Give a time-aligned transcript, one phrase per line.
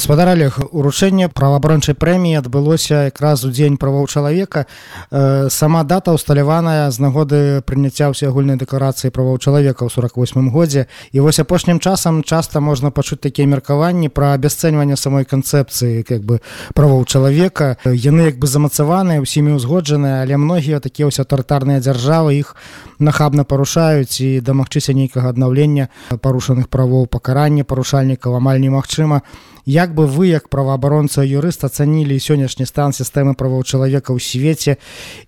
[0.00, 4.64] Гаспадар олег уручэнне праваабарончай прэміі адбылося якраз у дзень правоў чалавека.
[5.12, 10.88] Э, сама дата усталяваная з нагоды прыняцця ўсеагульнай дэкларацыі правоў чалавека ў 48 годзе.
[11.12, 16.40] І вось апошнім часам часта можна пачуць такія меркаванні пра абясцэньванне самой канцэпцыі как бы
[16.72, 17.76] правоў чалавека.
[17.84, 22.56] Яны як бы замацаваныя ўсімі ўзгоджаныя але многія такія ўсе аўтарытарныя дзяржавы іх
[23.00, 25.88] нахабна парушаюць і дамагчыся нейкага аднаўлення
[26.20, 29.22] парушаных правоў пакарання парушальнікаў амаль немагчыма.
[29.66, 34.76] Як бы вы як праваабаронца юрыст ацанілі сённяшні стан сістэмы правоў чалавека ў свеце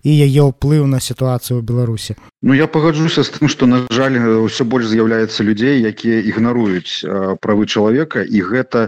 [0.03, 4.19] і яе ўплыў на сітуацыю ў беларусі Ну я пагаджуся з тым што на жаль
[4.19, 7.07] ўсё больш з'яўляецца людзей якія ігнаруюць
[7.39, 8.81] правы чалавека і гэта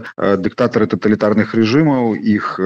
[0.44, 2.60] дыктатары таталітарных рэжымаў іх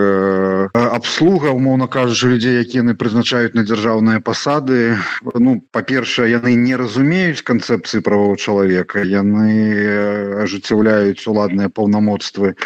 [0.75, 4.98] абслуга умоўна кажучы людзей якія яны прызначаюць на дзяржаўныя пасады.
[5.39, 12.59] Ну па-першае яны не разумеюць канцэпцыі правоў чалавека яны ажыццяўляюць уладныя паўнамоцтвы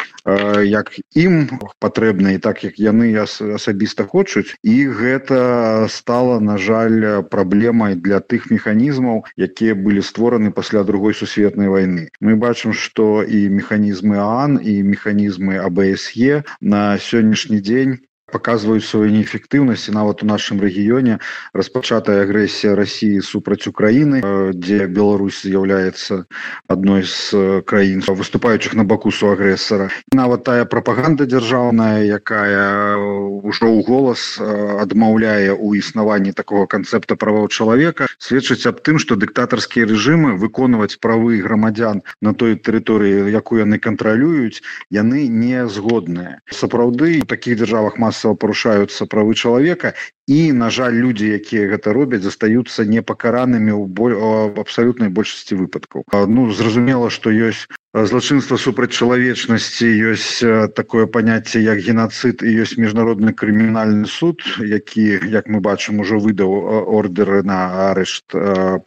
[0.65, 4.57] як ім патрэбна і так як яны асабіста хочуць.
[4.65, 11.67] І гэта стала на жаль праблемай для тых механізмаў якія былі створаны пасля другой сусветнай
[11.67, 17.97] войны мы бачым что і механізмы ан і механізмы абсе на сённяшні дзень
[18.31, 19.89] показваюць сваю неэфектыўнасць.
[19.93, 21.19] Нават у нашым рэгіёне
[21.53, 24.21] распачатая агрэсія Росіі супраць Украіны
[24.53, 26.25] дзе Беларусь з'яўляецца
[26.67, 32.97] адной з краін выступаючых на баку су агрэсара нават тая прапаганда дзяржаўная якая
[33.45, 39.85] ўжо ў голас адмаўляе у існаванні такого канцэпта правоў чалавека сведчыць аб тым што дыктатарскія
[39.85, 46.39] рэжымы выконваць правы грамадзян на той тэрыторыі якую яны кантралююць яны не згодныя.
[46.49, 49.93] Сапраўды у таких дзяржавах мас масава парушаюцца правы чалавека
[50.27, 54.15] і на жаль людзі якія гэта робяць застаюцца непакаранымі ў боль
[54.57, 56.07] абсалютнай большасці выпадкаў.
[56.25, 60.41] Ну зразумела што ёсць злачынства супраць чалавечнасці ёсць
[60.73, 66.49] такое паняцце як геноцид і ёсць міжнародны крымінальны суд які як мы бачым ужо выдаў
[66.89, 68.33] ордеры на арышт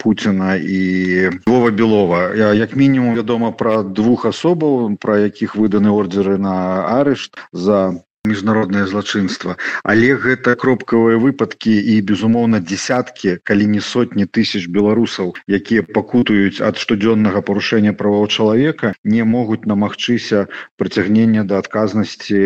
[0.03, 2.34] Пуціна і Вова белова.
[2.34, 7.95] Як мінімум вядома пра двух асобаў пра якіх выданы ордеры на арышт за
[8.28, 9.56] міжнароднае злачынства.
[9.83, 16.77] Але гэта кропкавыя выпадкі і безумоўна десяткі калі не сотні тысяч беларусаў якія пакутаюць ад
[16.77, 20.47] штодзённага парушэння правоў чалавека не могуць намагчыся
[20.77, 22.41] прыцягнення да адказнасці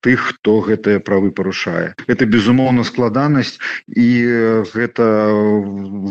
[0.00, 1.94] тых хто гэтыя правы парушае.
[2.06, 4.08] Это безумоўна складанасць і
[4.72, 5.04] гэта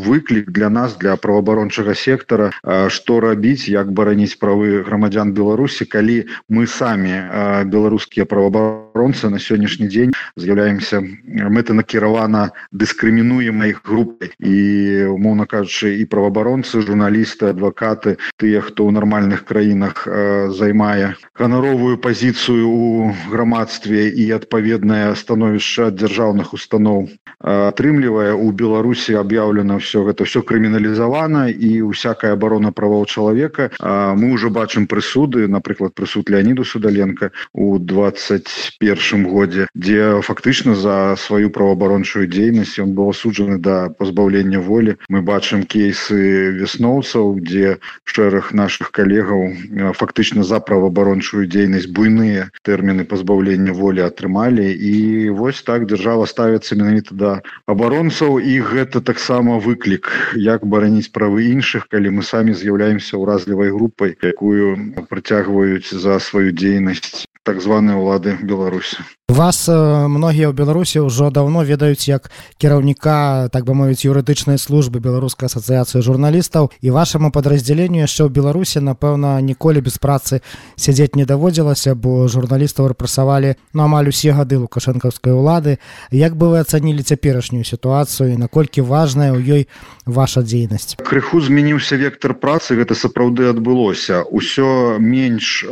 [0.08, 2.52] выклік для нас для праваабарончага сектара
[2.90, 9.88] што рабіць як бараніць правы грамадзян беларусі калі мы самі беларускія праваабаронцы праваабаронцы на сённяшні
[9.88, 10.14] дзень.
[10.36, 14.34] З'яўляемся мэтанакіравана дыскрымінуемай групай.
[14.40, 20.08] І умоўна кажучы і праваабаронцы журналісты адвакаты тыя хто ў нармальных краінах
[20.52, 28.34] займае ганаровую пазіцыю у грамадстве і адпаведнае становішча дзяржаўных устаноў атрымлівае.
[28.34, 33.70] У беларусі аб'яўлена все гэта все крыміналізавана і усякая абарона правоў чалавека.
[34.18, 38.47] Мы ўжо бачым прысуды напрыклад прысуд леоніду судаленко у 20
[38.80, 45.22] першым годзе дзе фактычна за сваю праваабарончую дзейнасць ён быў асуджаны да пазбаўлення волі мы
[45.22, 54.06] бачым кейсы вясноўцаў дзе шэраг наших калегаў фактычна за праваабарончую дзейнасць буйныя тэрміны пазбаўлення волі
[54.08, 57.32] атрымалі і вось так дзяржава ставіцца менавіта да
[57.68, 60.12] абаронцаў і гэта таксама выклік
[60.50, 64.78] як бараніць правы іншых калі мы самі з'яўляемся ўразлівай групай якую
[65.10, 69.00] прыцягваюць за сваю дзейнасць так званые улады беларусі
[69.32, 72.28] вас многія ў беларусі ўжо давно ведаюць як
[72.60, 78.84] кіраўніка так бы мовіць юрыдычнай службы беларускай асацыяцыі журналістаў і вашаму падраздзяленню яшчэ ў беларусі
[78.84, 80.44] напэўна ніколі без працы
[80.76, 85.80] сядзець не даводзілася бо журналістаў рэпрасавалі ну амаль усе гады лукашэнкаўскай улады
[86.12, 89.64] як бы вы ацанілі цяперашнюю сітуацыю наколькі важная ў ёй
[90.08, 94.24] ваша дзейнасць крыху змяніўся вектор працы гэта сапраўды адбылося.
[94.28, 95.64] Ўсё менш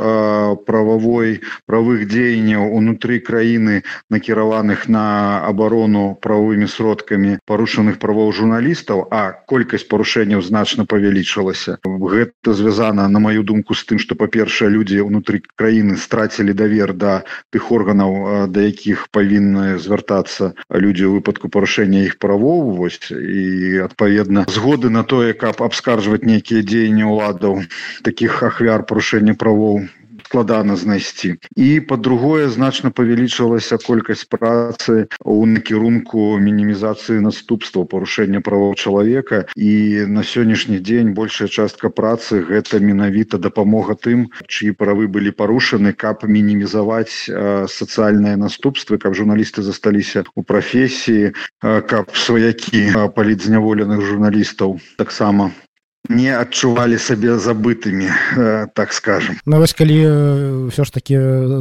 [0.66, 3.82] прававой правых дзеянняў унутры краіны
[4.14, 13.08] накіраваных на абарону правовымі сродкамі парушаных правоў журналістаў а колькасць парушэнняў значна павялічылася гэта звязана
[13.10, 17.16] на маю думку з тым что па-першае людзі ўнутры краіны страцілі давер да
[17.50, 24.46] тых органаў да якіх павінны звяртацца людзі ў выпадку парушэння іх правоў вось і адпаведна
[24.48, 27.62] згоды на тое каб абскаржваць нейкія дзеянні ўладаў
[28.06, 29.86] таких ахвяр парушэння правоў
[30.36, 31.36] складана знайсці.
[31.56, 39.48] І по-другое значна павялічылася колькасць працы у накірунку мінімізацыі наступства парушэння правоў чалавека.
[39.56, 45.96] І на сённяшні дзень большая частка працы гэта менавіта дапамога тым чыі правы былі парушаны
[45.96, 47.32] каб мінімізаваць
[47.72, 51.32] сацыяльныя наступствы каб журналісты засталіся у прафесіі
[51.64, 55.56] каб сваякі палітзняволеных журналістаў таксама
[56.10, 58.10] не адчувалі сабе забытымі
[58.74, 59.40] так скажем.
[59.46, 61.16] Ну вось калі ўсё ж таки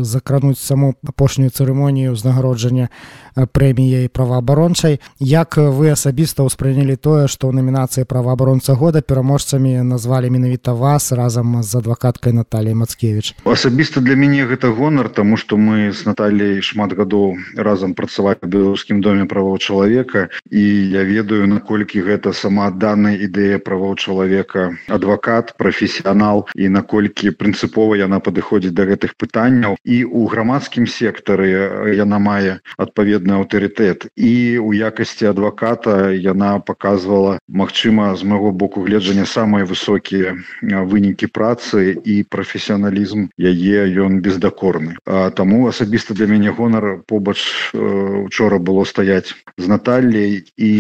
[0.05, 2.89] закрануць саму апошнюю цырымонію ўзнагароджання
[3.35, 10.75] прэміяй праваабарончай як вы асабіста ўспрынялі тое што ў намінацыі праваабаронца года пераможцамі назвалі менавіта
[10.75, 16.07] вас разам з адвакаткай Натальей Мацкевич асабіста для мяне гэта гонар тому что мы с
[16.07, 20.63] Натальей шмат гадоў разам працаваць беларускім доме правоў чалавека і
[20.95, 28.19] я ведаю наколькі гэта сама данная ідэя правоў чалавека адвакат прафесіянал і наколькі прынцыпова яна
[28.19, 29.79] падыходзіць да гэтых пытанняў.
[29.85, 34.07] І у грамадскім сектары яна мае адпаведна адпаведны аўтарытэт.
[34.17, 41.95] І у якасці адваката яна показывала Мачыма з майго боку гледжання самыя высокія вынікі працы
[42.05, 44.97] і прафесіяналізм яе ён бездакорны.
[45.35, 47.39] Таму асабіста для мяне гонар побач
[47.75, 50.73] учора было стаяць з Натальяй і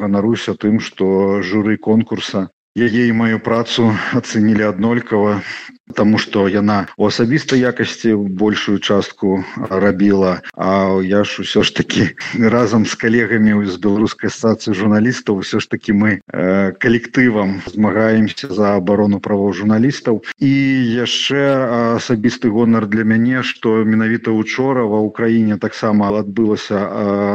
[0.00, 2.48] ганаруся тым што журы конкурса
[2.78, 5.32] яе і маю працу ацэнілі аднолькава
[5.94, 12.16] Таму што яна у асабістай якасці большую частку рабіла А я ж усё ж таки
[12.38, 18.76] разам з калегамі з беларускай стацыі журналістаў усё ж таки мы э, калектывам змагаемся за
[18.76, 20.22] абарону правоў журналістаў.
[20.38, 20.52] І
[21.00, 26.76] яшчэ асабісты гонар для мяне што менавіта учора ва ўкраіне таксама адбылася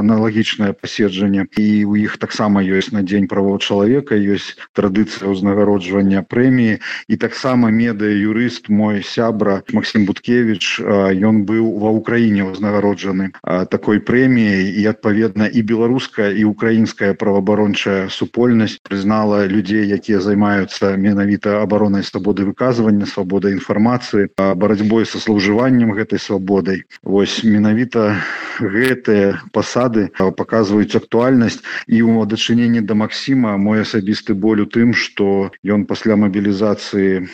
[0.06, 1.50] аналагічнае паседжанне.
[1.58, 6.78] І у іх таксама ёсць на дзень правоў чалавека ёсць традыцыя ўзнагароджвання прэміі.
[7.10, 13.34] І таксама медыа юры юрыст мой сябра Максим буткевич ён быў ва ўкраіне ўзнагароджаны
[13.74, 14.70] такой прэміяй.
[14.70, 22.46] І адпаведна і беларуская і украінская праваабарончая супольнасць прызнала людзей якія займаюцца менавіта абаронай свабоды
[22.46, 26.86] выказвання свабода інфармацыі барацьбой са служываннем гэтай свабодай.
[27.02, 28.22] Вось менавіта
[28.62, 31.66] гэтыя пасады паказваюць актуальнасць.
[31.90, 37.26] І ў дачыненні да Масіма мой асабісты боль у тым што ён пасля мабілізацыі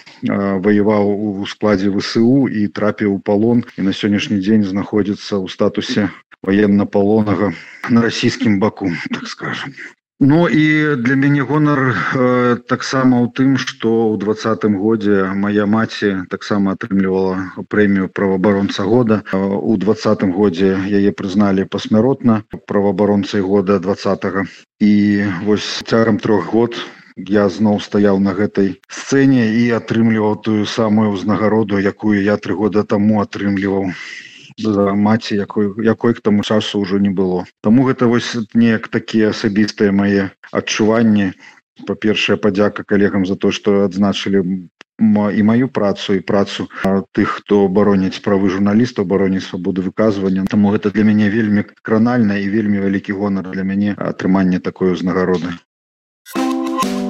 [0.63, 5.50] ваяваў працаваў у складзе ВСУ і трапіў у палон і на сённяшні дзень знаходзіцца ў
[5.50, 6.09] статусе
[6.44, 7.53] военно-палонага
[7.89, 9.74] на расійскім баку так скажем.
[10.21, 16.30] Ну і для мяне гонар э, таксама ў тым што ў двадцатым годзе моя маці
[16.30, 19.25] таксама атрымлівала прэмію праваабаронца года.
[19.33, 23.98] У двадцатым годзе яе прызналі пасмяротна праваабаронцай года два
[24.81, 24.94] і
[25.45, 26.77] вось цягам трох год
[27.17, 32.83] я зноў стаяў на гэтай сцэне і атрымліваў тую самую ўзнагароду якую я тры года
[32.83, 33.91] таму атрымліваў
[34.57, 37.45] за маці якой якой к таму часу ўжо не было.
[37.61, 41.33] Таму гэта вось неяк такія асабістыя мае адчуванні.
[41.87, 44.69] Па-першае падзяка калегам за то што адзначылі
[45.01, 46.67] і маю працу і працу
[47.17, 50.45] тых хто бароніць правы журналістаў бароніць свабоду выказвання.
[50.45, 55.57] Таму гэта для мяне вельмі кранальна і вельмі вялікі гонар для мяне атрыманне такой узнагароды